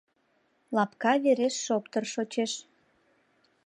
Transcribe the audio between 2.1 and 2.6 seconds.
шочеш